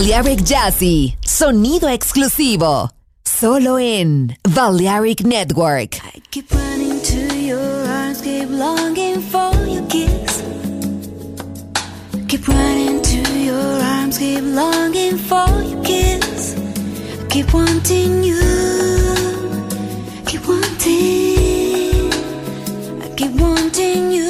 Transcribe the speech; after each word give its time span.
Balearic 0.00 0.42
Jazzy, 0.44 1.14
sonido 1.22 1.86
exclusivo, 1.86 2.90
solo 3.22 3.78
en 3.78 4.34
Balearic 4.54 5.20
Network. 5.26 5.96
I 6.02 6.22
keep 6.30 6.50
running 6.52 7.02
to 7.02 7.36
your 7.36 7.60
arms, 7.86 8.22
keep 8.22 8.48
longing 8.48 9.20
for 9.20 9.52
your 9.68 9.86
kiss. 9.88 10.42
Keep 12.28 12.48
running 12.48 13.02
to 13.02 13.38
your 13.44 13.82
arms, 13.82 14.16
keep 14.16 14.42
longing 14.42 15.18
for 15.18 15.62
your 15.64 15.82
kiss. 15.84 16.54
Keep 17.28 17.52
wanting 17.52 18.24
you, 18.24 18.40
keep 20.24 20.48
wanting, 20.48 22.10
I 23.02 23.08
keep 23.16 23.32
wanting 23.38 24.12
you. 24.12 24.29